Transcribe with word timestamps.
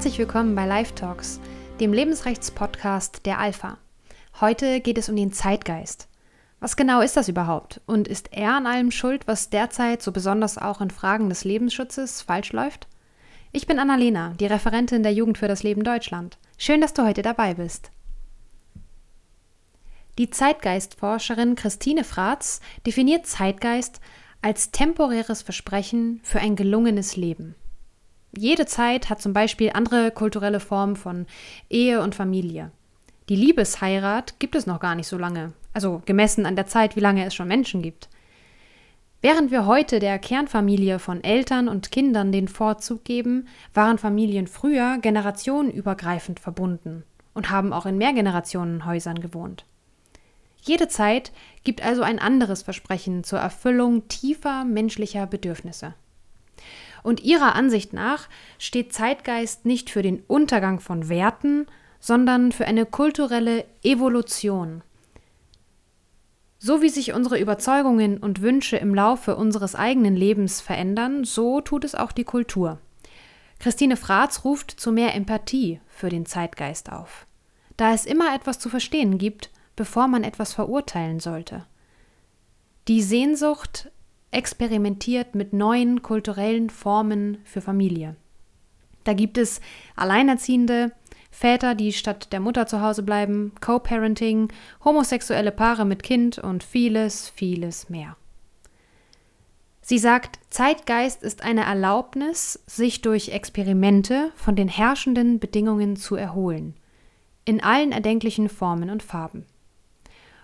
Herzlich 0.00 0.18
willkommen 0.18 0.54
bei 0.54 0.64
Live 0.64 0.92
Talks, 0.92 1.40
dem 1.78 1.92
Lebensrechts-Podcast 1.92 3.26
der 3.26 3.38
Alpha. 3.38 3.76
Heute 4.40 4.80
geht 4.80 4.96
es 4.96 5.10
um 5.10 5.14
den 5.14 5.30
Zeitgeist. 5.30 6.08
Was 6.58 6.76
genau 6.76 7.02
ist 7.02 7.18
das 7.18 7.28
überhaupt? 7.28 7.82
Und 7.84 8.08
ist 8.08 8.32
er 8.32 8.54
an 8.54 8.66
allem 8.66 8.92
schuld, 8.92 9.28
was 9.28 9.50
derzeit 9.50 10.00
so 10.00 10.10
besonders 10.10 10.56
auch 10.56 10.80
in 10.80 10.88
Fragen 10.88 11.28
des 11.28 11.44
Lebensschutzes 11.44 12.22
falsch 12.22 12.54
läuft? 12.54 12.88
Ich 13.52 13.66
bin 13.66 13.78
Annalena, 13.78 14.32
die 14.40 14.46
Referentin 14.46 15.02
der 15.02 15.12
Jugend 15.12 15.36
für 15.36 15.48
das 15.48 15.62
Leben 15.62 15.84
Deutschland. 15.84 16.38
Schön, 16.56 16.80
dass 16.80 16.94
du 16.94 17.04
heute 17.04 17.20
dabei 17.20 17.52
bist. 17.52 17.90
Die 20.16 20.30
Zeitgeistforscherin 20.30 21.56
Christine 21.56 22.04
Fratz 22.04 22.62
definiert 22.86 23.26
Zeitgeist 23.26 24.00
als 24.40 24.70
temporäres 24.70 25.42
Versprechen 25.42 26.20
für 26.22 26.40
ein 26.40 26.56
gelungenes 26.56 27.16
Leben. 27.18 27.54
Jede 28.36 28.66
Zeit 28.66 29.10
hat 29.10 29.20
zum 29.20 29.32
Beispiel 29.32 29.70
andere 29.74 30.10
kulturelle 30.10 30.60
Formen 30.60 30.96
von 30.96 31.26
Ehe 31.68 32.00
und 32.00 32.14
Familie. 32.14 32.70
Die 33.28 33.36
Liebesheirat 33.36 34.38
gibt 34.38 34.54
es 34.54 34.66
noch 34.66 34.80
gar 34.80 34.94
nicht 34.94 35.08
so 35.08 35.18
lange, 35.18 35.52
also 35.72 36.02
gemessen 36.06 36.46
an 36.46 36.56
der 36.56 36.66
Zeit, 36.66 36.96
wie 36.96 37.00
lange 37.00 37.24
es 37.24 37.34
schon 37.34 37.48
Menschen 37.48 37.82
gibt. 37.82 38.08
Während 39.22 39.50
wir 39.50 39.66
heute 39.66 39.98
der 39.98 40.18
Kernfamilie 40.18 40.98
von 40.98 41.22
Eltern 41.22 41.68
und 41.68 41.90
Kindern 41.90 42.32
den 42.32 42.48
Vorzug 42.48 43.04
geben, 43.04 43.48
waren 43.74 43.98
Familien 43.98 44.46
früher 44.46 44.98
generationenübergreifend 44.98 46.40
verbunden 46.40 47.04
und 47.34 47.50
haben 47.50 47.72
auch 47.72 47.84
in 47.84 47.98
Mehrgenerationenhäusern 47.98 49.20
gewohnt. 49.20 49.66
Jede 50.62 50.88
Zeit 50.88 51.32
gibt 51.64 51.82
also 51.82 52.02
ein 52.02 52.18
anderes 52.18 52.62
Versprechen 52.62 53.24
zur 53.24 53.40
Erfüllung 53.40 54.08
tiefer 54.08 54.64
menschlicher 54.64 55.26
Bedürfnisse. 55.26 55.94
Und 57.02 57.22
ihrer 57.22 57.54
Ansicht 57.54 57.92
nach 57.92 58.28
steht 58.58 58.92
Zeitgeist 58.92 59.64
nicht 59.64 59.90
für 59.90 60.02
den 60.02 60.22
Untergang 60.26 60.80
von 60.80 61.08
Werten, 61.08 61.66
sondern 61.98 62.52
für 62.52 62.66
eine 62.66 62.86
kulturelle 62.86 63.64
Evolution. 63.82 64.82
So 66.58 66.82
wie 66.82 66.90
sich 66.90 67.14
unsere 67.14 67.38
Überzeugungen 67.38 68.18
und 68.18 68.42
Wünsche 68.42 68.76
im 68.76 68.94
Laufe 68.94 69.36
unseres 69.36 69.74
eigenen 69.74 70.14
Lebens 70.14 70.60
verändern, 70.60 71.24
so 71.24 71.62
tut 71.62 71.84
es 71.84 71.94
auch 71.94 72.12
die 72.12 72.24
Kultur. 72.24 72.78
Christine 73.58 73.96
Fratz 73.96 74.44
ruft 74.44 74.70
zu 74.70 74.92
mehr 74.92 75.14
Empathie 75.14 75.80
für 75.88 76.08
den 76.08 76.26
Zeitgeist 76.26 76.92
auf. 76.92 77.26
Da 77.76 77.94
es 77.94 78.04
immer 78.04 78.34
etwas 78.34 78.58
zu 78.58 78.68
verstehen 78.68 79.16
gibt, 79.16 79.50
bevor 79.74 80.06
man 80.06 80.24
etwas 80.24 80.52
verurteilen 80.52 81.20
sollte. 81.20 81.64
Die 82.88 83.02
Sehnsucht 83.02 83.90
experimentiert 84.30 85.34
mit 85.34 85.52
neuen 85.52 86.02
kulturellen 86.02 86.70
Formen 86.70 87.38
für 87.44 87.60
Familie. 87.60 88.16
Da 89.04 89.12
gibt 89.12 89.38
es 89.38 89.60
Alleinerziehende, 89.96 90.92
Väter, 91.30 91.74
die 91.74 91.92
statt 91.92 92.32
der 92.32 92.40
Mutter 92.40 92.66
zu 92.66 92.80
Hause 92.80 93.02
bleiben, 93.02 93.52
Co-Parenting, 93.60 94.52
homosexuelle 94.84 95.52
Paare 95.52 95.84
mit 95.84 96.02
Kind 96.02 96.38
und 96.38 96.64
vieles, 96.64 97.28
vieles 97.28 97.88
mehr. 97.88 98.16
Sie 99.80 99.98
sagt, 99.98 100.38
Zeitgeist 100.50 101.22
ist 101.22 101.42
eine 101.42 101.64
Erlaubnis, 101.64 102.62
sich 102.66 103.00
durch 103.00 103.30
Experimente 103.30 104.30
von 104.36 104.54
den 104.54 104.68
herrschenden 104.68 105.40
Bedingungen 105.40 105.96
zu 105.96 106.14
erholen, 106.16 106.74
in 107.44 107.62
allen 107.62 107.90
erdenklichen 107.90 108.48
Formen 108.48 108.90
und 108.90 109.02
Farben. 109.02 109.46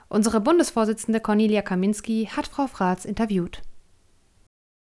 Unsere 0.08 0.40
Bundesvorsitzende 0.40 1.20
Cornelia 1.20 1.62
Kaminski 1.62 2.28
hat 2.34 2.46
Frau 2.46 2.66
Fratz 2.66 3.04
interviewt. 3.04 3.62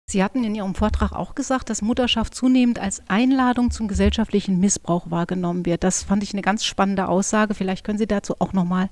Sie 0.09 0.23
hatten 0.23 0.43
in 0.43 0.55
Ihrem 0.55 0.73
Vortrag 0.73 1.11
auch 1.11 1.35
gesagt, 1.35 1.69
dass 1.69 1.84
Mutterschaft 1.84 2.34
zunehmend 2.34 2.79
als 2.79 3.03
Einladung 3.09 3.69
zum 3.69 3.88
gesellschaftlichen 3.88 4.59
Missbrauch 4.59 5.11
wahrgenommen 5.11 5.67
wird. 5.67 5.84
Das 5.84 6.01
fand 6.01 6.23
ich 6.23 6.34
eine 6.34 6.41
ganz 6.41 6.66
spannende 6.66 7.07
Aussage. 7.07 7.53
Vielleicht 7.53 7.85
können 7.85 8.00
Sie 8.00 8.07
dazu 8.07 8.34
auch 8.39 8.51
noch 8.51 8.66
mal 8.66 8.89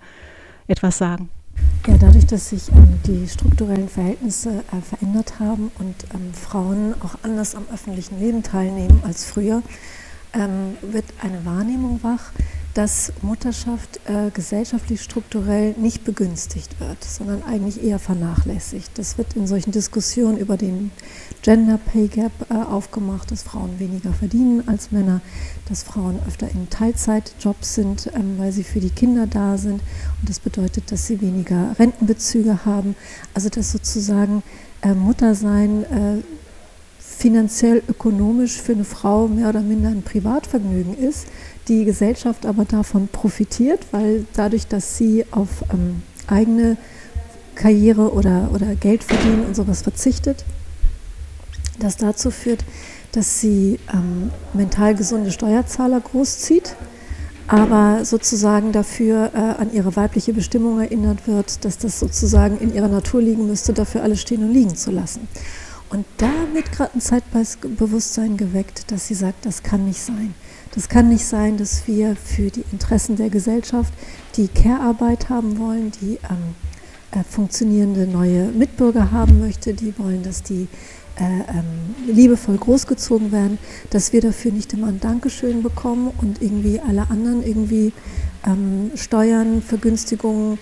etwas 0.67 0.99
sagen. 0.99 1.29
Ja, 1.87 1.97
dadurch, 1.97 2.27
dass 2.27 2.49
sich 2.49 2.69
ähm, 2.69 2.99
die 3.07 3.27
strukturellen 3.27 3.89
Verhältnisse 3.89 4.63
äh, 4.71 4.79
verändert 4.79 5.39
haben 5.39 5.71
und 5.79 5.95
ähm, 6.13 6.35
Frauen 6.35 6.93
auch 7.01 7.15
anders 7.23 7.55
am 7.55 7.65
öffentlichen 7.73 8.19
Leben 8.19 8.43
teilnehmen 8.43 9.01
als 9.03 9.25
früher, 9.25 9.63
ähm, 10.35 10.77
wird 10.83 11.05
eine 11.23 11.43
Wahrnehmung 11.45 11.99
wach, 12.03 12.29
dass 12.77 13.11
Mutterschaft 13.23 13.99
äh, 14.05 14.29
gesellschaftlich 14.29 15.01
strukturell 15.01 15.73
nicht 15.79 16.05
begünstigt 16.05 16.79
wird, 16.79 17.03
sondern 17.03 17.41
eigentlich 17.41 17.83
eher 17.83 17.97
vernachlässigt. 17.97 18.91
Das 18.99 19.17
wird 19.17 19.35
in 19.35 19.47
solchen 19.47 19.71
Diskussionen 19.71 20.37
über 20.37 20.57
den 20.57 20.91
Gender 21.41 21.79
Pay 21.79 22.07
Gap 22.07 22.31
äh, 22.51 22.53
aufgemacht, 22.53 23.31
dass 23.31 23.41
Frauen 23.41 23.79
weniger 23.79 24.13
verdienen 24.13 24.67
als 24.67 24.91
Männer, 24.91 25.21
dass 25.67 25.81
Frauen 25.81 26.19
öfter 26.27 26.51
in 26.51 26.69
Teilzeitjobs 26.69 27.73
sind, 27.73 28.11
ähm, 28.13 28.35
weil 28.37 28.51
sie 28.51 28.63
für 28.63 28.79
die 28.79 28.91
Kinder 28.91 29.25
da 29.25 29.57
sind. 29.57 29.81
Und 30.21 30.29
das 30.29 30.39
bedeutet, 30.39 30.91
dass 30.91 31.07
sie 31.07 31.19
weniger 31.19 31.75
Rentenbezüge 31.79 32.63
haben. 32.63 32.95
Also 33.33 33.49
dass 33.49 33.71
sozusagen 33.71 34.43
äh, 34.83 34.93
Muttersein 34.93 35.83
äh, 35.85 36.21
finanziell, 36.99 37.81
ökonomisch 37.87 38.61
für 38.61 38.73
eine 38.73 38.83
Frau 38.83 39.27
mehr 39.27 39.49
oder 39.49 39.61
minder 39.61 39.89
ein 39.89 40.03
Privatvergnügen 40.03 40.95
ist 40.95 41.25
die 41.67 41.85
Gesellschaft 41.85 42.45
aber 42.45 42.65
davon 42.65 43.07
profitiert, 43.07 43.85
weil 43.91 44.25
dadurch, 44.33 44.67
dass 44.67 44.97
sie 44.97 45.25
auf 45.31 45.63
ähm, 45.73 46.01
eigene 46.27 46.77
Karriere 47.55 48.13
oder, 48.13 48.49
oder 48.53 48.75
Geld 48.75 49.03
verdienen 49.03 49.45
und 49.45 49.55
sowas 49.55 49.81
verzichtet, 49.81 50.45
das 51.79 51.97
dazu 51.97 52.31
führt, 52.31 52.63
dass 53.11 53.41
sie 53.41 53.79
ähm, 53.93 54.31
mental 54.53 54.95
gesunde 54.95 55.31
Steuerzahler 55.31 55.99
großzieht, 55.99 56.75
aber 57.47 58.03
sozusagen 58.03 58.71
dafür 58.71 59.31
äh, 59.33 59.61
an 59.61 59.73
ihre 59.73 59.95
weibliche 59.95 60.33
Bestimmung 60.33 60.79
erinnert 60.79 61.27
wird, 61.27 61.63
dass 61.65 61.77
das 61.77 61.99
sozusagen 61.99 62.57
in 62.59 62.73
ihrer 62.73 62.89
Natur 62.89 63.21
liegen 63.21 63.47
müsste, 63.47 63.73
dafür 63.73 64.03
alles 64.03 64.21
stehen 64.21 64.43
und 64.43 64.53
liegen 64.53 64.75
zu 64.75 64.91
lassen. 64.91 65.27
Und 65.89 66.05
da 66.17 66.31
wird 66.53 66.71
gerade 66.71 66.95
ein 66.95 67.01
Zeitbewusstsein 67.01 68.35
geweckt, 68.35 68.91
dass 68.91 69.07
sie 69.07 69.13
sagt, 69.13 69.45
das 69.45 69.63
kann 69.63 69.85
nicht 69.85 70.01
sein. 70.01 70.33
Das 70.77 70.89
kann 70.89 71.09
nicht 71.09 71.25
sein, 71.25 71.57
dass 71.57 71.87
wir 71.87 72.15
für 72.15 72.51
die 72.51 72.63
Interessen 72.71 73.15
der 73.15 73.31
Gesellschaft 73.31 73.91
die 74.35 74.47
Care-Arbeit 74.47 75.27
haben 75.27 75.57
wollen, 75.57 75.91
die 75.99 76.19
ähm, 76.29 76.53
äh, 77.09 77.23
funktionierende 77.23 78.05
neue 78.05 78.49
Mitbürger 78.49 79.11
haben 79.11 79.39
möchte, 79.39 79.73
die 79.73 79.97
wollen, 79.97 80.21
dass 80.21 80.43
die 80.43 80.67
äh, 81.15 81.23
ähm, 81.23 82.13
liebevoll 82.13 82.57
großgezogen 82.57 83.31
werden, 83.31 83.57
dass 83.89 84.13
wir 84.13 84.21
dafür 84.21 84.51
nicht 84.51 84.71
immer 84.71 84.89
ein 84.89 84.99
Dankeschön 84.99 85.63
bekommen 85.63 86.11
und 86.21 86.43
irgendwie 86.43 86.79
alle 86.79 87.09
anderen 87.09 87.41
irgendwie 87.41 87.91
ähm, 88.45 88.91
Steuern, 88.93 89.63
Vergünstigungen, 89.63 90.59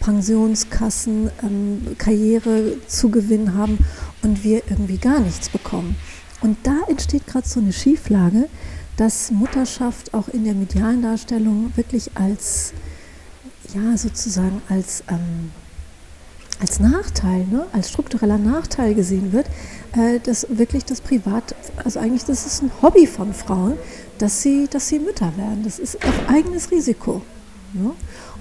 Pensionskassen, 0.00 1.30
ähm, 1.42 1.96
Karrierezugewinn 1.96 3.54
haben 3.54 3.78
und 4.22 4.44
wir 4.44 4.60
irgendwie 4.68 4.98
gar 4.98 5.20
nichts 5.20 5.48
bekommen. 5.48 5.96
Und 6.42 6.58
da 6.64 6.80
entsteht 6.86 7.26
gerade 7.26 7.48
so 7.48 7.60
eine 7.60 7.72
Schieflage, 7.72 8.50
dass 8.96 9.30
Mutterschaft 9.30 10.14
auch 10.14 10.28
in 10.28 10.44
der 10.44 10.54
medialen 10.54 11.02
Darstellung 11.02 11.72
wirklich 11.76 12.10
als, 12.14 12.72
ja, 13.74 13.96
sozusagen 13.96 14.62
als, 14.68 15.02
ähm, 15.08 15.50
als 16.60 16.78
Nachteil, 16.80 17.46
ne, 17.50 17.66
als 17.72 17.90
struktureller 17.90 18.38
Nachteil 18.38 18.94
gesehen 18.94 19.32
wird, 19.32 19.46
äh, 19.96 20.20
dass 20.20 20.46
wirklich 20.48 20.84
das 20.84 21.00
Privat, 21.00 21.54
also 21.82 21.98
eigentlich 21.98 22.24
das 22.24 22.46
ist 22.46 22.62
ein 22.62 22.70
Hobby 22.82 23.06
von 23.06 23.34
Frauen, 23.34 23.76
dass 24.18 24.42
sie, 24.42 24.68
dass 24.70 24.88
sie 24.88 25.00
Mütter 25.00 25.36
werden. 25.36 25.62
Das 25.64 25.78
ist 25.78 25.96
auf 26.04 26.28
eigenes 26.28 26.70
Risiko. 26.70 27.22
Ne? 27.74 27.90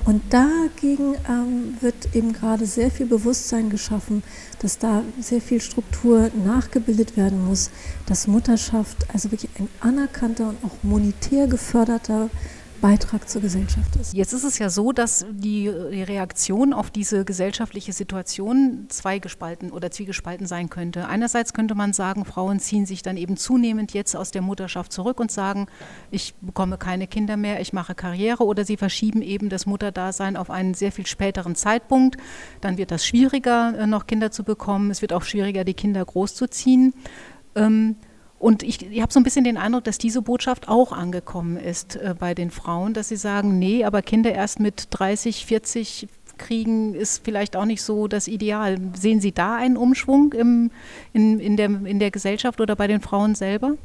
Und 0.05 0.21
dagegen 0.31 1.15
ähm, 1.27 1.77
wird 1.81 2.13
eben 2.13 2.33
gerade 2.33 2.65
sehr 2.65 2.91
viel 2.91 3.07
Bewusstsein 3.07 3.69
geschaffen, 3.69 4.21
dass 4.59 4.77
da 4.77 5.01
sehr 5.19 5.41
viel 5.41 5.59
Struktur 5.59 6.29
nachgebildet 6.45 7.17
werden 7.17 7.45
muss, 7.45 7.71
dass 8.05 8.27
Mutterschaft 8.27 9.07
also 9.11 9.31
wirklich 9.31 9.49
ein 9.57 9.69
anerkannter 9.79 10.49
und 10.49 10.57
auch 10.63 10.83
monetär 10.83 11.47
geförderter 11.47 12.29
Beitrag 12.83 13.29
zur 13.29 13.41
Gesellschaft 13.41 13.95
ist. 13.95 14.13
Jetzt 14.13 14.33
ist 14.33 14.43
es 14.43 14.59
ja 14.59 14.69
so, 14.69 14.91
dass 14.91 15.25
die, 15.31 15.71
die 15.93 16.03
Reaktion 16.03 16.73
auf 16.73 16.91
diese 16.91 17.23
gesellschaftliche 17.23 17.93
Situation 17.93 18.87
zweigespalten 18.89 19.71
oder 19.71 19.89
zwiegespalten 19.89 20.47
sein 20.47 20.69
könnte. 20.69 21.07
Einerseits 21.07 21.53
könnte 21.53 21.75
man 21.75 21.93
sagen, 21.93 22.25
Frauen 22.25 22.59
ziehen 22.59 22.85
sich 22.85 23.01
dann 23.01 23.15
eben 23.15 23.37
zunehmend 23.37 23.93
jetzt 23.93 24.17
aus 24.17 24.31
der 24.31 24.41
Mutterschaft 24.41 24.91
zurück 24.91 25.21
und 25.21 25.31
sagen, 25.31 25.67
ich 26.11 26.33
bekomme 26.41 26.77
keine 26.77 27.07
Kinder 27.07 27.37
mehr, 27.37 27.61
ich 27.61 27.71
mache 27.71 27.95
Karriere 27.95 28.43
oder 28.43 28.65
sie 28.65 28.75
verschieben 28.75 29.21
eben 29.21 29.47
das 29.47 29.65
Mutterdasein 29.65 30.35
auf 30.35 30.49
einen 30.49 30.73
sehr 30.73 30.91
viel 30.91 31.07
späteren 31.07 31.55
Zeitpunkt. 31.55 32.17
Dann 32.59 32.77
wird 32.77 32.91
das 32.91 33.05
schwieriger, 33.05 33.79
äh, 33.79 33.87
noch 33.87 34.07
Kinder 34.07 34.29
zu 34.29 34.43
bekommen. 34.43 34.91
Es 34.91 35.01
wird 35.01 35.13
auch 35.13 35.23
schwieriger, 35.23 35.63
die 35.63 35.73
Kinder 35.73 36.03
großzuziehen. 36.03 36.93
Ähm, 37.55 37.95
und 38.43 38.61
ich, 38.61 38.85
ich 38.91 39.01
habe 39.01 39.13
so 39.13 39.21
ein 39.21 39.23
bisschen 39.23 39.45
den 39.45 39.55
Eindruck, 39.55 39.85
dass 39.85 39.97
diese 39.97 40.21
Botschaft 40.21 40.67
auch 40.67 40.91
angekommen 40.91 41.55
ist 41.55 41.95
äh, 41.95 42.13
bei 42.17 42.33
den 42.33 42.51
Frauen, 42.51 42.93
dass 42.93 43.07
sie 43.07 43.15
sagen, 43.15 43.57
nee, 43.57 43.85
aber 43.85 44.01
Kinder 44.01 44.33
erst 44.33 44.59
mit 44.59 44.87
30, 44.89 45.45
40 45.45 46.09
kriegen, 46.37 46.93
ist 46.93 47.23
vielleicht 47.23 47.55
auch 47.55 47.63
nicht 47.63 47.81
so 47.81 48.09
das 48.09 48.27
Ideal. 48.27 48.77
Sehen 48.99 49.21
Sie 49.21 49.31
da 49.31 49.55
einen 49.55 49.77
Umschwung 49.77 50.33
im, 50.33 50.71
in, 51.13 51.39
in, 51.39 51.55
der, 51.55 51.67
in 51.85 51.99
der 51.99 52.11
Gesellschaft 52.11 52.59
oder 52.59 52.75
bei 52.75 52.87
den 52.87 52.99
Frauen 52.99 53.33
selber? 53.33 53.77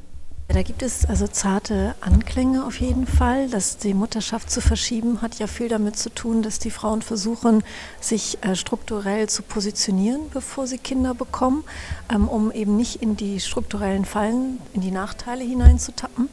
Da 0.50 0.62
gibt 0.62 0.83
es 0.83 1.05
also 1.05 1.29
zarte 1.29 1.95
Anklänge 2.00 2.65
auf 2.65 2.81
jeden 2.81 3.06
Fall. 3.06 3.50
Dass 3.50 3.77
die 3.77 3.93
Mutterschaft 3.93 4.50
zu 4.50 4.62
verschieben, 4.62 5.21
hat 5.21 5.39
ja 5.39 5.47
viel 5.47 5.69
damit 5.69 5.99
zu 5.99 6.09
tun, 6.09 6.43
dass 6.43 6.59
die 6.59 6.71
Frauen 6.71 7.03
versuchen, 7.03 7.62
sich 8.00 8.39
äh, 8.43 8.56
strukturell 8.56 9.29
zu 9.29 9.43
positionieren, 9.43 10.31
bevor 10.33 10.67
sie 10.67 10.79
Kinder 10.79 11.12
bekommen, 11.12 11.65
ähm, 12.09 12.29
um 12.29 12.50
eben 12.50 12.79
nicht 12.79 13.03
in 13.03 13.15
die 13.15 13.41
strukturellen 13.41 14.06
Fallen, 14.06 14.59
in 14.73 14.81
die 14.81 14.91
Nachteile 14.91 15.45
hineinzutappen. 15.45 16.31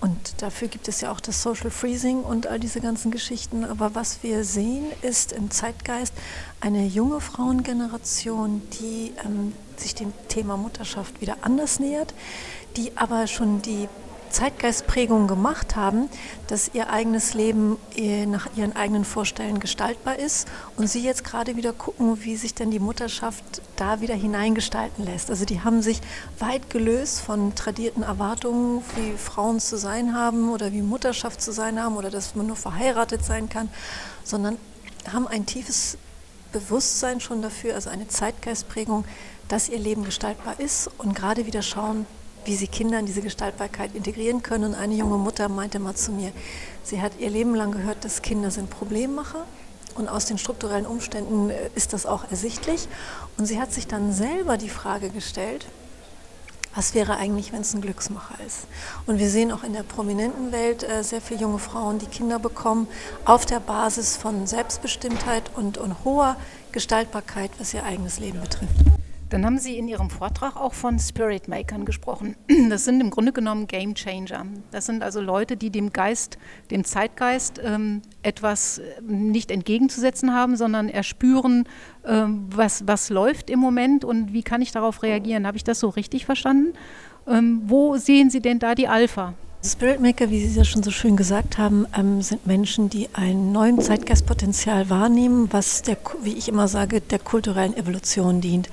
Und 0.00 0.42
dafür 0.42 0.68
gibt 0.68 0.86
es 0.86 1.00
ja 1.00 1.10
auch 1.10 1.20
das 1.20 1.42
Social 1.42 1.70
Freezing 1.70 2.22
und 2.22 2.46
all 2.46 2.60
diese 2.60 2.80
ganzen 2.80 3.10
Geschichten. 3.10 3.64
Aber 3.64 3.94
was 3.94 4.22
wir 4.22 4.44
sehen, 4.44 4.86
ist 5.02 5.32
im 5.32 5.50
Zeitgeist 5.50 6.12
eine 6.60 6.86
junge 6.86 7.20
Frauengeneration, 7.20 8.62
die 8.80 9.12
ähm, 9.24 9.52
sich 9.76 9.94
dem 9.94 10.12
Thema 10.28 10.56
Mutterschaft 10.56 11.20
wieder 11.20 11.38
anders 11.42 11.80
nähert, 11.80 12.14
die 12.76 12.96
aber 12.96 13.26
schon 13.26 13.60
die 13.62 13.88
Zeitgeistprägung 14.30 15.26
gemacht 15.26 15.76
haben, 15.76 16.08
dass 16.46 16.70
ihr 16.74 16.90
eigenes 16.90 17.34
Leben 17.34 17.76
äh, 17.96 18.26
nach 18.26 18.48
ihren 18.56 18.76
eigenen 18.76 19.04
Vorstellungen 19.04 19.60
gestaltbar 19.60 20.18
ist 20.18 20.48
und 20.76 20.88
sie 20.88 21.02
jetzt 21.02 21.24
gerade 21.24 21.56
wieder 21.56 21.72
gucken, 21.72 22.24
wie 22.24 22.36
sich 22.36 22.54
denn 22.54 22.70
die 22.70 22.78
Mutterschaft 22.78 23.62
da 23.76 24.00
wieder 24.00 24.14
hineingestalten 24.14 25.04
lässt. 25.04 25.30
Also 25.30 25.44
die 25.44 25.62
haben 25.62 25.82
sich 25.82 26.00
weit 26.38 26.70
gelöst 26.70 27.20
von 27.20 27.54
tradierten 27.54 28.02
Erwartungen, 28.02 28.82
wie 28.96 29.16
Frauen 29.16 29.60
zu 29.60 29.76
sein 29.76 30.14
haben 30.14 30.50
oder 30.50 30.72
wie 30.72 30.82
Mutterschaft 30.82 31.40
zu 31.40 31.52
sein 31.52 31.82
haben 31.82 31.96
oder 31.96 32.10
dass 32.10 32.34
man 32.34 32.46
nur 32.46 32.56
verheiratet 32.56 33.24
sein 33.24 33.48
kann, 33.48 33.68
sondern 34.24 34.56
haben 35.12 35.26
ein 35.26 35.46
tiefes 35.46 35.96
Bewusstsein 36.52 37.20
schon 37.20 37.42
dafür, 37.42 37.74
also 37.74 37.90
eine 37.90 38.08
Zeitgeistprägung, 38.08 39.04
dass 39.48 39.68
ihr 39.68 39.78
Leben 39.78 40.04
gestaltbar 40.04 40.58
ist 40.58 40.90
und 40.98 41.14
gerade 41.14 41.46
wieder 41.46 41.62
schauen, 41.62 42.06
wie 42.48 42.56
sie 42.56 42.66
Kinder 42.66 42.98
in 42.98 43.04
diese 43.04 43.20
Gestaltbarkeit 43.20 43.94
integrieren 43.94 44.42
können. 44.42 44.64
Und 44.64 44.74
eine 44.74 44.94
junge 44.94 45.18
Mutter 45.18 45.50
meinte 45.50 45.78
mal 45.78 45.94
zu 45.94 46.12
mir, 46.12 46.32
sie 46.82 47.02
hat 47.02 47.12
ihr 47.18 47.28
Leben 47.28 47.54
lang 47.54 47.72
gehört, 47.72 48.04
dass 48.04 48.22
Kinder 48.22 48.50
sind 48.50 48.70
Problemmacher. 48.70 49.44
Und 49.94 50.08
aus 50.08 50.24
den 50.24 50.38
strukturellen 50.38 50.86
Umständen 50.86 51.50
äh, 51.50 51.70
ist 51.74 51.92
das 51.92 52.06
auch 52.06 52.24
ersichtlich. 52.30 52.88
Und 53.36 53.44
sie 53.46 53.60
hat 53.60 53.72
sich 53.72 53.86
dann 53.86 54.12
selber 54.14 54.56
die 54.56 54.70
Frage 54.70 55.10
gestellt, 55.10 55.66
was 56.74 56.94
wäre 56.94 57.16
eigentlich, 57.16 57.52
wenn 57.52 57.62
es 57.62 57.74
ein 57.74 57.82
Glücksmacher 57.82 58.36
ist? 58.46 58.66
Und 59.06 59.18
wir 59.18 59.28
sehen 59.28 59.52
auch 59.52 59.64
in 59.64 59.74
der 59.74 59.82
prominenten 59.82 60.50
Welt 60.50 60.84
äh, 60.84 61.02
sehr 61.04 61.20
viele 61.20 61.40
junge 61.40 61.58
Frauen, 61.58 61.98
die 61.98 62.06
Kinder 62.06 62.38
bekommen, 62.38 62.88
auf 63.26 63.44
der 63.44 63.60
Basis 63.60 64.16
von 64.16 64.46
Selbstbestimmtheit 64.46 65.50
und, 65.54 65.76
und 65.76 66.02
hoher 66.04 66.36
Gestaltbarkeit, 66.72 67.50
was 67.58 67.74
ihr 67.74 67.84
eigenes 67.84 68.20
Leben 68.20 68.40
betrifft. 68.40 68.97
Dann 69.30 69.44
haben 69.44 69.58
Sie 69.58 69.76
in 69.76 69.88
Ihrem 69.88 70.08
Vortrag 70.08 70.56
auch 70.56 70.72
von 70.72 70.98
Spirit 70.98 71.48
Makern 71.48 71.84
gesprochen. 71.84 72.36
Das 72.70 72.84
sind 72.84 73.00
im 73.00 73.10
Grunde 73.10 73.32
genommen 73.32 73.66
Game 73.66 73.94
Changer. 73.94 74.46
Das 74.70 74.86
sind 74.86 75.02
also 75.02 75.20
Leute, 75.20 75.56
die 75.56 75.70
dem 75.70 75.92
Geist, 75.92 76.38
dem 76.70 76.84
Zeitgeist 76.84 77.60
ähm, 77.62 78.02
etwas 78.22 78.78
äh, 78.78 79.00
nicht 79.02 79.50
entgegenzusetzen 79.50 80.34
haben, 80.34 80.56
sondern 80.56 80.88
erspüren, 80.88 81.64
ähm, 82.04 82.46
was, 82.50 82.86
was 82.86 83.10
läuft 83.10 83.50
im 83.50 83.58
Moment 83.58 84.04
und 84.04 84.32
wie 84.32 84.42
kann 84.42 84.62
ich 84.62 84.72
darauf 84.72 85.02
reagieren. 85.02 85.46
Habe 85.46 85.56
ich 85.56 85.64
das 85.64 85.80
so 85.80 85.88
richtig 85.88 86.24
verstanden? 86.24 86.72
Ähm, 87.26 87.62
wo 87.64 87.96
sehen 87.96 88.30
Sie 88.30 88.40
denn 88.40 88.58
da 88.58 88.74
die 88.74 88.88
Alpha? 88.88 89.34
Spirit 89.68 90.00
Maker, 90.00 90.30
wie 90.30 90.46
Sie 90.46 90.58
ja 90.58 90.64
schon 90.64 90.82
so 90.82 90.90
schön 90.90 91.16
gesagt 91.16 91.58
haben, 91.58 91.86
ähm, 91.94 92.22
sind 92.22 92.46
Menschen, 92.46 92.88
die 92.88 93.10
ein 93.12 93.52
neues 93.52 93.86
Zeitgeistpotenzial 93.86 94.88
wahrnehmen, 94.88 95.48
was 95.52 95.82
der, 95.82 95.98
wie 96.22 96.32
ich 96.32 96.48
immer 96.48 96.68
sage, 96.68 97.02
der 97.02 97.18
kulturellen 97.18 97.76
Evolution 97.76 98.40
dient, 98.40 98.70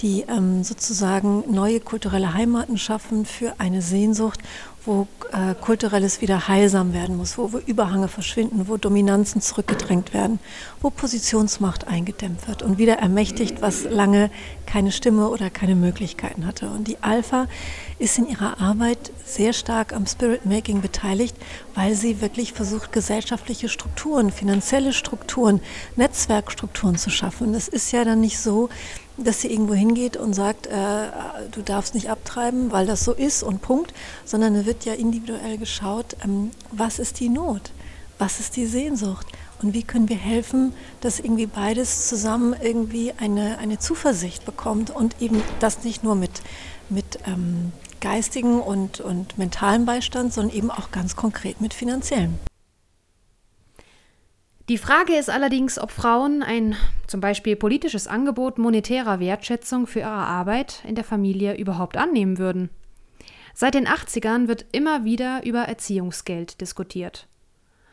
die 0.00 0.22
ähm, 0.22 0.64
sozusagen 0.64 1.44
neue 1.48 1.78
kulturelle 1.78 2.34
Heimaten 2.34 2.76
schaffen 2.76 3.24
für 3.24 3.54
eine 3.58 3.82
Sehnsucht 3.82 4.40
wo 4.84 5.06
äh, 5.32 5.54
kulturelles 5.54 6.20
wieder 6.20 6.48
heilsam 6.48 6.92
werden 6.92 7.16
muss, 7.16 7.38
wo, 7.38 7.52
wo 7.52 7.58
Überhange 7.58 8.08
verschwinden, 8.08 8.66
wo 8.68 8.76
Dominanzen 8.76 9.40
zurückgedrängt 9.40 10.12
werden, 10.12 10.40
wo 10.80 10.90
Positionsmacht 10.90 11.86
eingedämmt 11.86 12.48
wird 12.48 12.62
und 12.62 12.78
wieder 12.78 12.98
ermächtigt, 12.98 13.62
was 13.62 13.84
lange 13.84 14.30
keine 14.66 14.90
Stimme 14.90 15.28
oder 15.28 15.50
keine 15.50 15.76
Möglichkeiten 15.76 16.46
hatte. 16.46 16.68
Und 16.70 16.88
die 16.88 16.98
Alpha 17.00 17.46
ist 17.98 18.18
in 18.18 18.28
ihrer 18.28 18.60
Arbeit 18.60 19.12
sehr 19.24 19.52
stark 19.52 19.92
am 19.92 20.06
Spirit 20.06 20.46
Making 20.46 20.80
beteiligt, 20.80 21.36
weil 21.74 21.94
sie 21.94 22.20
wirklich 22.20 22.52
versucht, 22.52 22.92
gesellschaftliche 22.92 23.68
Strukturen, 23.68 24.32
finanzielle 24.32 24.92
Strukturen, 24.92 25.60
Netzwerkstrukturen 25.96 26.96
zu 26.96 27.10
schaffen. 27.10 27.54
Es 27.54 27.68
ist 27.68 27.92
ja 27.92 28.04
dann 28.04 28.20
nicht 28.20 28.38
so, 28.38 28.68
dass 29.16 29.40
sie 29.40 29.52
irgendwo 29.52 29.74
hingeht 29.74 30.16
und 30.16 30.34
sagt, 30.34 30.66
äh, 30.66 31.08
du 31.50 31.62
darfst 31.62 31.94
nicht 31.94 32.10
abtreiben, 32.10 32.72
weil 32.72 32.86
das 32.86 33.04
so 33.04 33.12
ist 33.12 33.42
und 33.42 33.62
Punkt, 33.62 33.92
sondern 34.24 34.54
es 34.54 34.66
wird 34.66 34.84
ja 34.84 34.94
individuell 34.94 35.58
geschaut, 35.58 36.16
ähm, 36.24 36.50
was 36.70 36.98
ist 36.98 37.20
die 37.20 37.28
Not, 37.28 37.72
was 38.18 38.40
ist 38.40 38.56
die 38.56 38.66
Sehnsucht? 38.66 39.26
Und 39.62 39.74
wie 39.74 39.84
können 39.84 40.08
wir 40.08 40.16
helfen, 40.16 40.74
dass 41.00 41.20
irgendwie 41.20 41.46
beides 41.46 42.08
zusammen 42.08 42.54
irgendwie 42.60 43.12
eine, 43.16 43.58
eine 43.58 43.78
Zuversicht 43.78 44.44
bekommt 44.44 44.90
und 44.90 45.20
eben 45.20 45.40
das 45.60 45.84
nicht 45.84 46.02
nur 46.02 46.16
mit, 46.16 46.42
mit 46.88 47.20
ähm, 47.26 47.72
geistigen 48.00 48.60
und, 48.60 49.00
und 49.00 49.38
mentalem 49.38 49.86
Beistand, 49.86 50.34
sondern 50.34 50.56
eben 50.56 50.70
auch 50.70 50.90
ganz 50.90 51.14
konkret 51.14 51.60
mit 51.60 51.74
finanziellen. 51.74 52.38
Die 54.68 54.78
Frage 54.78 55.14
ist 55.14 55.28
allerdings, 55.28 55.78
ob 55.78 55.90
Frauen 55.90 56.42
ein 56.42 56.76
zum 57.08 57.20
Beispiel 57.20 57.56
politisches 57.56 58.06
Angebot 58.06 58.58
monetärer 58.58 59.18
Wertschätzung 59.18 59.88
für 59.88 60.00
ihre 60.00 60.10
Arbeit 60.10 60.84
in 60.86 60.94
der 60.94 61.04
Familie 61.04 61.56
überhaupt 61.56 61.96
annehmen 61.96 62.38
würden. 62.38 62.70
Seit 63.54 63.74
den 63.74 63.88
80ern 63.88 64.46
wird 64.46 64.66
immer 64.72 65.04
wieder 65.04 65.44
über 65.44 65.62
Erziehungsgeld 65.62 66.60
diskutiert. 66.60 67.26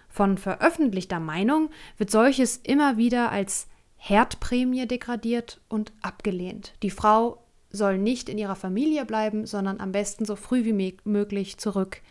Von 0.10 0.38
veröffentlichter 0.38 1.19
Meinung 1.19 1.69
wird 1.98 2.12
solches 2.12 2.57
immer 2.57 2.98
wieder 2.98 3.31
als 3.31 3.68
Herdprämie 3.98 4.88
degradiert 4.88 5.60
und 5.69 5.92
abgelehnt. 6.01 6.74
Die 6.83 6.92
Frau 6.92 7.44
soll 7.72 7.98
nicht 7.98 8.30
in 8.30 8.38
ihrer 8.38 8.56
Familie 8.56 9.06
bleiben, 9.06 9.45
sondern 9.45 9.80
am 9.80 9.92
besten 9.92 10.25
so 10.25 10.36
früh 10.36 10.65
wie 10.65 10.98
möglich 11.04 11.57
zurück 11.57 12.01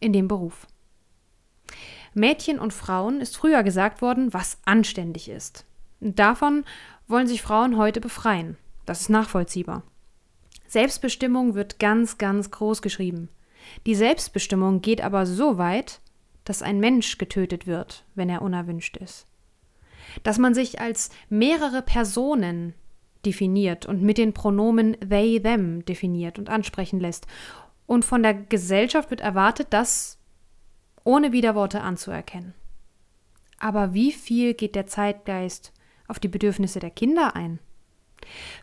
in 0.00 0.12
den 0.12 0.26
Beruf. 0.26 0.66
Mädchen 2.16 2.58
und 2.58 2.72
Frauen 2.72 3.20
ist 3.20 3.36
früher 3.36 3.62
gesagt 3.62 4.00
worden, 4.00 4.32
was 4.32 4.58
anständig 4.64 5.28
ist. 5.28 5.66
Davon 6.00 6.64
wollen 7.06 7.26
sich 7.26 7.42
Frauen 7.42 7.76
heute 7.76 8.00
befreien. 8.00 8.56
Das 8.86 9.02
ist 9.02 9.10
nachvollziehbar. 9.10 9.82
Selbstbestimmung 10.66 11.54
wird 11.54 11.78
ganz, 11.78 12.16
ganz 12.16 12.50
groß 12.50 12.80
geschrieben. 12.80 13.28
Die 13.84 13.94
Selbstbestimmung 13.94 14.80
geht 14.80 15.02
aber 15.02 15.26
so 15.26 15.58
weit, 15.58 16.00
dass 16.44 16.62
ein 16.62 16.80
Mensch 16.80 17.18
getötet 17.18 17.66
wird, 17.66 18.04
wenn 18.14 18.30
er 18.30 18.40
unerwünscht 18.40 18.96
ist. 18.96 19.26
Dass 20.22 20.38
man 20.38 20.54
sich 20.54 20.80
als 20.80 21.10
mehrere 21.28 21.82
Personen 21.82 22.74
definiert 23.26 23.84
und 23.84 24.00
mit 24.00 24.16
den 24.16 24.32
Pronomen 24.32 24.96
they, 25.06 25.40
them 25.40 25.84
definiert 25.84 26.38
und 26.38 26.48
ansprechen 26.48 26.98
lässt. 26.98 27.26
Und 27.86 28.06
von 28.06 28.22
der 28.22 28.32
Gesellschaft 28.32 29.10
wird 29.10 29.20
erwartet, 29.20 29.68
dass 29.70 30.15
ohne 31.06 31.32
Widerworte 31.32 31.80
anzuerkennen. 31.80 32.54
Aber 33.58 33.94
wie 33.94 34.12
viel 34.12 34.54
geht 34.54 34.74
der 34.74 34.86
Zeitgeist 34.86 35.72
auf 36.08 36.18
die 36.18 36.28
Bedürfnisse 36.28 36.80
der 36.80 36.90
Kinder 36.90 37.36
ein? 37.36 37.58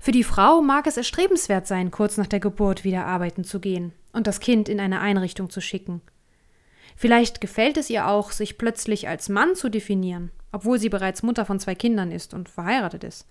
Für 0.01 0.11
die 0.11 0.23
Frau 0.23 0.61
mag 0.61 0.85
es 0.85 0.97
erstrebenswert 0.97 1.67
sein, 1.67 1.89
kurz 1.89 2.17
nach 2.17 2.27
der 2.27 2.41
Geburt 2.41 2.83
wieder 2.83 3.05
arbeiten 3.05 3.43
zu 3.43 3.59
gehen 3.59 3.93
und 4.11 4.27
das 4.27 4.41
Kind 4.41 4.67
in 4.67 4.79
eine 4.79 4.99
Einrichtung 4.99 5.49
zu 5.49 5.61
schicken. 5.61 6.01
Vielleicht 6.95 7.41
gefällt 7.41 7.77
es 7.77 7.89
ihr 7.89 8.07
auch, 8.07 8.31
sich 8.31 8.57
plötzlich 8.57 9.07
als 9.07 9.29
Mann 9.29 9.55
zu 9.55 9.69
definieren, 9.69 10.31
obwohl 10.51 10.79
sie 10.79 10.89
bereits 10.89 11.23
Mutter 11.23 11.45
von 11.45 11.59
zwei 11.59 11.75
Kindern 11.75 12.11
ist 12.11 12.33
und 12.33 12.49
verheiratet 12.49 13.03
ist. 13.03 13.25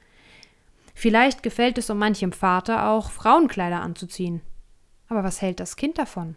Vielleicht 0.94 1.42
gefällt 1.42 1.78
es 1.78 1.90
um 1.90 1.98
manchem 1.98 2.32
Vater 2.32 2.88
auch, 2.88 3.10
Frauenkleider 3.10 3.80
anzuziehen. 3.80 4.40
Aber 5.08 5.22
was 5.22 5.42
hält 5.42 5.60
das 5.60 5.76
Kind 5.76 5.98
davon? 5.98 6.36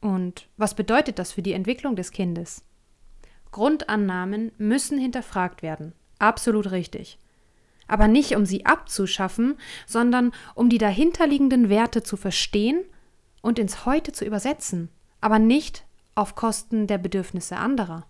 Und 0.00 0.48
was 0.56 0.74
bedeutet 0.74 1.18
das 1.18 1.32
für 1.32 1.42
die 1.42 1.52
Entwicklung 1.52 1.96
des 1.96 2.10
Kindes? 2.10 2.64
Grundannahmen 3.52 4.52
müssen 4.58 4.98
hinterfragt 4.98 5.62
werden. 5.62 5.92
Absolut 6.18 6.70
richtig. 6.70 7.18
Aber 7.88 8.06
nicht, 8.06 8.36
um 8.36 8.46
sie 8.46 8.66
abzuschaffen, 8.66 9.56
sondern 9.86 10.32
um 10.54 10.68
die 10.68 10.78
dahinterliegenden 10.78 11.68
Werte 11.68 12.02
zu 12.02 12.16
verstehen 12.16 12.84
und 13.42 13.58
ins 13.58 13.84
Heute 13.84 14.12
zu 14.12 14.24
übersetzen, 14.24 14.90
aber 15.20 15.38
nicht 15.38 15.84
auf 16.14 16.34
Kosten 16.34 16.86
der 16.86 16.98
Bedürfnisse 16.98 17.56
anderer. 17.56 18.06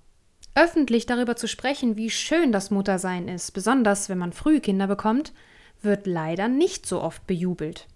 Öffentlich 0.55 1.07
darüber 1.07 1.37
zu 1.37 1.49
sprechen, 1.49 1.97
wie 1.97 2.11
schön 2.11 2.53
das 2.53 2.71
Muttersein 2.71 3.29
ist, 3.29 3.53
besonders 3.53 4.09
wenn 4.09 4.19
man 4.19 4.33
früh 4.33 4.61
Kinder 4.61 4.87
bekommt, 4.87 5.33
wird 5.81 6.07
leider 6.07 6.49
nicht 6.49 6.87
so 6.87 7.01
oft 7.01 7.27
bejubelt. 7.27 7.87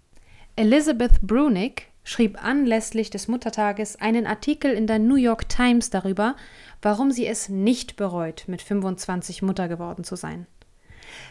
Elizabeth 0.56 1.20
Brunick 1.20 1.90
schrieb 2.04 2.42
anlässlich 2.44 3.11
des 3.11 3.28
Muttertages 3.28 3.96
einen 3.96 4.26
Artikel 4.26 4.73
in 4.73 4.87
der 4.87 4.99
New 4.99 5.16
York 5.16 5.49
Times 5.49 5.90
darüber, 5.90 6.37
warum 6.82 7.11
sie 7.11 7.26
es 7.26 7.49
nicht 7.49 7.96
bereut, 7.96 8.44
mit 8.46 8.62
25 8.62 9.42
Mutter 9.42 9.68
geworden 9.68 10.04
zu 10.04 10.14
sein. 10.14 10.46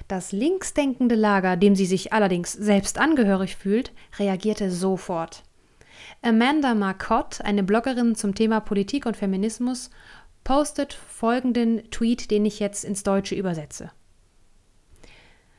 Das 0.08 0.32
linksdenkende 0.32 1.16
Lager, 1.16 1.56
dem 1.58 1.76
sie 1.76 1.86
sich 1.86 2.14
allerdings 2.14 2.52
selbst 2.54 2.98
angehörig 2.98 3.56
fühlt, 3.56 3.92
reagierte 4.18 4.72
sofort. 4.72 5.44
Amanda 6.22 6.74
Marcotte, 6.74 7.44
eine 7.46 7.64
Bloggerin 7.64 8.16
zum 8.16 8.36
Thema 8.36 8.60
Politik 8.60 9.06
und 9.06 9.18
Feminismus, 9.18 9.90
postet 10.44 10.94
folgenden 10.94 11.90
Tweet, 11.92 12.32
den 12.32 12.46
ich 12.46 12.60
jetzt 12.60 12.84
ins 12.84 13.04
Deutsche 13.04 13.36
übersetze. 13.36 13.92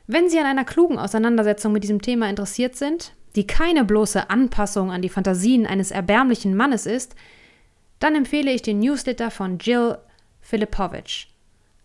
Wenn 0.07 0.29
Sie 0.29 0.39
an 0.39 0.45
einer 0.45 0.65
klugen 0.65 0.99
Auseinandersetzung 0.99 1.71
mit 1.71 1.83
diesem 1.83 2.01
Thema 2.01 2.29
interessiert 2.29 2.75
sind, 2.75 3.15
die 3.35 3.47
keine 3.47 3.83
bloße 3.83 4.29
Anpassung 4.29 4.91
an 4.91 5.01
die 5.01 5.09
Fantasien 5.09 5.65
eines 5.65 5.91
erbärmlichen 5.91 6.55
Mannes 6.55 6.85
ist, 6.85 7.15
dann 7.99 8.15
empfehle 8.15 8.51
ich 8.51 8.61
den 8.61 8.79
Newsletter 8.79 9.31
von 9.31 9.57
Jill 9.57 9.97
Filipovich. 10.41 11.29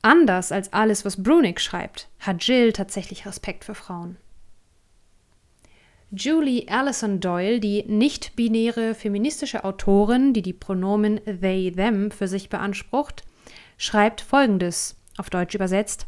Anders 0.03 0.53
als 0.53 0.73
alles, 0.73 1.05
was 1.05 1.23
Brunig 1.23 1.61
schreibt, 1.61 2.09
hat 2.21 2.45
Jill 2.45 2.73
tatsächlich 2.73 3.27
Respekt 3.27 3.65
für 3.65 3.75
Frauen. 3.75 4.17
Julie 6.11 6.67
Allison 6.69 7.21
Doyle, 7.21 7.61
die 7.61 7.85
nicht-binäre 7.85 8.95
feministische 8.95 9.63
Autorin, 9.65 10.33
die 10.33 10.43
die 10.43 10.53
Pronomen 10.53 11.21
they, 11.25 11.71
them 11.71 12.11
für 12.11 12.27
sich 12.27 12.49
beansprucht, 12.49 13.23
schreibt 13.79 14.21
folgendes, 14.21 14.97
auf 15.19 15.31
Deutsch 15.31 15.55
übersetzt: 15.55 16.07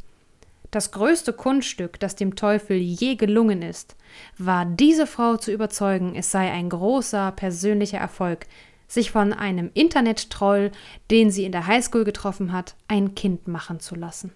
Das 0.73 0.91
größte 0.91 1.35
Kunststück, 1.35 2.01
das 2.01 2.17
dem 2.17 2.35
Teufel 2.35 2.79
je 2.79 3.17
gelungen 3.17 3.61
ist, 3.61 3.95
war 4.39 4.65
diese 4.65 5.07
Frau 5.07 5.37
zu 5.37 5.53
überzeugen, 5.53 6.15
es 6.17 6.31
sei 6.31 6.51
ein 6.51 6.71
großer 6.71 7.31
persönlicher 7.33 7.99
Erfolg, 7.99 8.47
sich 8.89 9.11
von 9.11 9.35
einem 9.35 9.71
Internet-Troll, 9.75 10.73
den 11.11 11.31
sie 11.31 11.45
in 11.45 11.53
der 11.53 11.67
Highschool 11.67 12.05
getroffen 12.05 12.53
hat, 12.53 12.75
ein 12.89 13.15
Kind 13.15 13.49
machen 13.49 13.81
zu 13.81 13.95
lassen. 13.95 14.33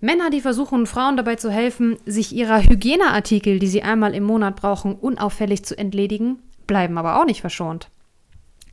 Männer, 0.00 0.30
die 0.30 0.40
versuchen, 0.40 0.88
Frauen 0.88 1.16
dabei 1.16 1.36
zu 1.36 1.48
helfen, 1.52 1.96
sich 2.04 2.32
ihrer 2.34 2.60
Hygieneartikel, 2.60 3.60
die 3.60 3.68
sie 3.68 3.84
einmal 3.84 4.16
im 4.16 4.24
Monat 4.24 4.56
brauchen, 4.56 4.96
unauffällig 4.96 5.64
zu 5.64 5.78
entledigen, 5.78 6.40
bleiben 6.66 6.98
aber 6.98 7.20
auch 7.20 7.24
nicht 7.24 7.40
verschont. 7.40 7.88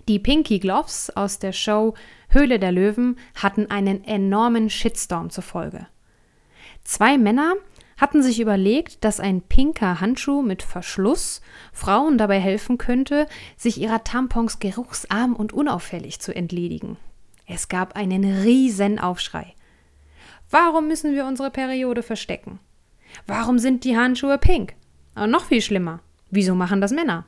Die 0.09 0.17
Pinky 0.17 0.57
Gloves 0.57 1.11
aus 1.15 1.37
der 1.37 1.53
Show 1.53 1.93
Höhle 2.29 2.57
der 2.57 2.71
Löwen 2.71 3.15
hatten 3.35 3.69
einen 3.69 4.03
enormen 4.03 4.71
Shitstorm 4.71 5.29
zur 5.29 5.43
Folge. 5.43 5.85
Zwei 6.83 7.19
Männer 7.19 7.53
hatten 7.95 8.23
sich 8.23 8.39
überlegt, 8.39 9.03
dass 9.03 9.19
ein 9.19 9.43
pinker 9.43 10.01
Handschuh 10.01 10.41
mit 10.41 10.63
Verschluss 10.63 11.41
Frauen 11.71 12.17
dabei 12.17 12.39
helfen 12.39 12.79
könnte, 12.79 13.27
sich 13.55 13.79
ihrer 13.79 14.03
Tampons 14.03 14.57
geruchsarm 14.57 15.35
und 15.35 15.53
unauffällig 15.53 16.19
zu 16.19 16.35
entledigen. 16.35 16.97
Es 17.45 17.67
gab 17.67 17.95
einen 17.95 18.23
riesen 18.41 18.97
Aufschrei. 18.97 19.53
Warum 20.49 20.87
müssen 20.87 21.13
wir 21.13 21.27
unsere 21.27 21.51
Periode 21.51 22.01
verstecken? 22.01 22.57
Warum 23.27 23.59
sind 23.59 23.83
die 23.83 23.95
Handschuhe 23.95 24.39
pink? 24.39 24.73
Und 25.13 25.29
noch 25.29 25.45
viel 25.45 25.61
schlimmer, 25.61 25.99
wieso 26.31 26.55
machen 26.55 26.81
das 26.81 26.93
Männer? 26.93 27.27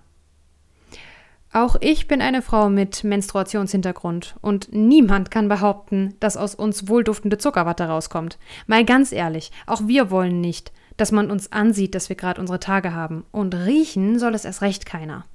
Auch 1.54 1.76
ich 1.82 2.08
bin 2.08 2.22
eine 2.22 2.42
Frau 2.42 2.70
mit 2.70 3.04
Menstruationshintergrund 3.04 4.36
und 4.40 4.72
niemand 4.72 5.32
kann 5.32 5.50
behaupten, 5.50 6.16
dass 6.22 6.38
aus 6.38 6.56
uns 6.56 6.88
wohlduftende 6.88 7.38
Zuckerwatte 7.38 7.84
rauskommt. 7.84 8.38
Mal 8.68 8.86
ganz 8.86 9.12
ehrlich, 9.12 9.52
auch 9.68 9.86
wir 9.86 10.12
wollen 10.12 10.40
nicht, 10.40 10.72
dass 10.96 11.12
man 11.12 11.30
uns 11.30 11.52
ansieht, 11.52 11.94
dass 11.94 12.08
wir 12.08 12.16
gerade 12.16 12.40
unsere 12.40 12.62
Tage 12.62 12.94
haben. 12.94 13.26
Und 13.32 13.54
riechen 13.54 14.18
soll 14.18 14.34
es 14.34 14.46
erst 14.46 14.62
recht 14.62 14.86
keiner. 14.86 15.26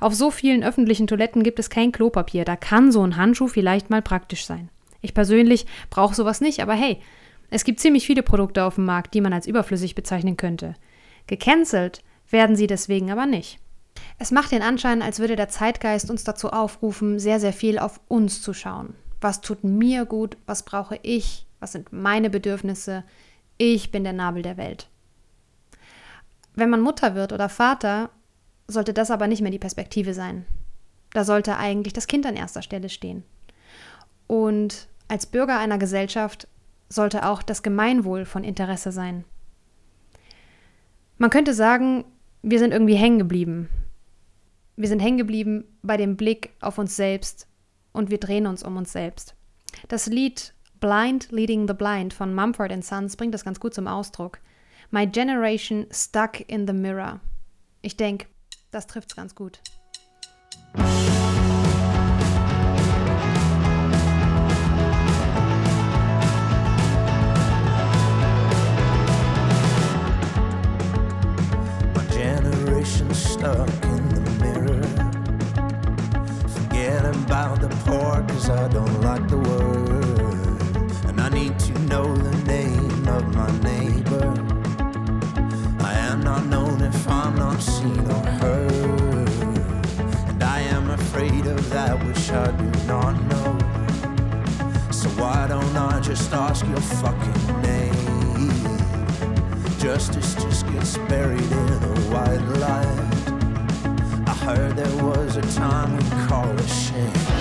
Auf 0.00 0.14
so 0.14 0.30
vielen 0.30 0.64
öffentlichen 0.64 1.06
Toiletten 1.06 1.42
gibt 1.42 1.58
es 1.58 1.68
kein 1.68 1.92
Klopapier, 1.92 2.46
da 2.46 2.56
kann 2.56 2.90
so 2.90 3.02
ein 3.02 3.16
Handschuh 3.16 3.48
vielleicht 3.48 3.90
mal 3.90 4.00
praktisch 4.00 4.46
sein. 4.46 4.70
Ich 5.02 5.12
persönlich 5.12 5.66
brauche 5.90 6.14
sowas 6.14 6.40
nicht, 6.40 6.60
aber 6.60 6.72
hey, 6.72 6.98
es 7.50 7.64
gibt 7.64 7.80
ziemlich 7.80 8.06
viele 8.06 8.22
Produkte 8.22 8.64
auf 8.64 8.76
dem 8.76 8.86
Markt, 8.86 9.12
die 9.12 9.20
man 9.20 9.34
als 9.34 9.46
überflüssig 9.46 9.94
bezeichnen 9.94 10.38
könnte. 10.38 10.76
Gecancelt 11.26 12.02
werden 12.30 12.56
sie 12.56 12.66
deswegen 12.66 13.10
aber 13.10 13.26
nicht. 13.26 13.58
Es 14.18 14.32
macht 14.32 14.50
den 14.50 14.62
Anschein, 14.62 15.00
als 15.00 15.20
würde 15.20 15.36
der 15.36 15.48
Zeitgeist 15.48 16.10
uns 16.10 16.24
dazu 16.24 16.50
aufrufen, 16.50 17.20
sehr, 17.20 17.38
sehr 17.38 17.52
viel 17.52 17.78
auf 17.78 18.00
uns 18.08 18.42
zu 18.42 18.52
schauen. 18.52 18.94
Was 19.20 19.40
tut 19.40 19.62
mir 19.62 20.04
gut? 20.04 20.36
Was 20.46 20.64
brauche 20.64 20.98
ich? 21.02 21.46
Was 21.60 21.72
sind 21.72 21.92
meine 21.92 22.28
Bedürfnisse? 22.28 23.04
Ich 23.58 23.90
bin 23.90 24.04
der 24.04 24.12
Nabel 24.12 24.42
der 24.42 24.56
Welt. 24.56 24.88
Wenn 26.54 26.70
man 26.70 26.80
Mutter 26.80 27.14
wird 27.14 27.32
oder 27.32 27.48
Vater, 27.48 28.10
sollte 28.66 28.92
das 28.92 29.10
aber 29.10 29.28
nicht 29.28 29.40
mehr 29.40 29.52
die 29.52 29.58
Perspektive 29.58 30.14
sein. 30.14 30.44
Da 31.12 31.24
sollte 31.24 31.56
eigentlich 31.56 31.92
das 31.92 32.08
Kind 32.08 32.26
an 32.26 32.36
erster 32.36 32.62
Stelle 32.62 32.88
stehen. 32.88 33.22
Und 34.26 34.88
als 35.06 35.26
Bürger 35.26 35.58
einer 35.58 35.78
Gesellschaft 35.78 36.48
sollte 36.88 37.26
auch 37.26 37.42
das 37.42 37.62
Gemeinwohl 37.62 38.24
von 38.24 38.44
Interesse 38.44 38.92
sein. 38.92 39.24
Man 41.16 41.30
könnte 41.30 41.54
sagen, 41.54 42.04
wir 42.42 42.58
sind 42.58 42.72
irgendwie 42.72 42.94
hängen 42.94 43.18
geblieben. 43.18 43.68
Wir 44.80 44.88
sind 44.88 45.00
hängen 45.00 45.18
geblieben 45.18 45.64
bei 45.82 45.96
dem 45.96 46.16
Blick 46.16 46.50
auf 46.60 46.78
uns 46.78 46.94
selbst 46.94 47.48
und 47.90 48.10
wir 48.10 48.18
drehen 48.18 48.46
uns 48.46 48.62
um 48.62 48.76
uns 48.76 48.92
selbst. 48.92 49.34
Das 49.88 50.06
Lied 50.06 50.54
Blind 50.78 51.32
Leading 51.32 51.66
the 51.66 51.74
Blind 51.74 52.14
von 52.14 52.32
Mumford 52.32 52.84
Sons 52.84 53.16
bringt 53.16 53.34
das 53.34 53.44
ganz 53.44 53.58
gut 53.58 53.74
zum 53.74 53.88
Ausdruck. 53.88 54.38
My 54.92 55.04
Generation 55.04 55.88
Stuck 55.90 56.48
in 56.48 56.68
the 56.68 56.72
Mirror. 56.72 57.18
Ich 57.82 57.96
denke, 57.96 58.28
das 58.70 58.86
trifft's 58.86 59.16
ganz 59.16 59.34
gut. 59.34 59.60
Fucking 97.00 97.62
name? 97.62 98.50
Justice 99.78 100.34
just 100.34 100.66
gets 100.72 100.96
buried 101.08 101.40
in 101.40 101.68
a 101.68 101.94
white 102.10 102.44
light 102.58 103.08
I 104.26 104.34
heard 104.44 104.76
there 104.76 105.04
was 105.04 105.36
a 105.36 105.42
time 105.58 105.96
we 105.96 106.26
call 106.26 106.50
it 106.58 106.68
shame. 106.68 107.37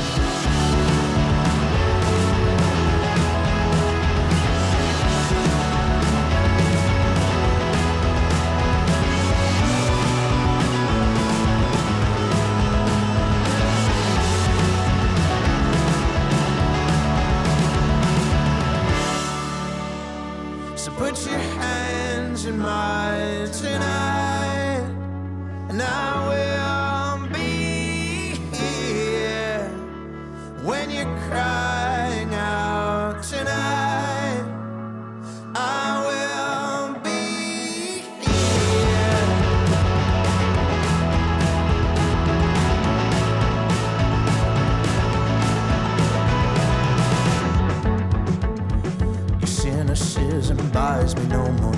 So 20.88 20.94
put 20.94 21.26
your 21.26 21.38
hands 21.38 22.46
in 22.46 22.58
mine 22.60 23.52
tonight. 23.52 24.88
And 25.68 25.82
I 25.82 26.27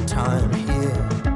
time 0.10 0.52
here. 0.54 1.29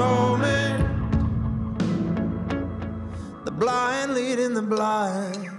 moment. 0.00 0.78
The 3.44 3.50
blind 3.50 4.14
leading 4.14 4.54
the 4.54 4.62
blind. 4.62 5.50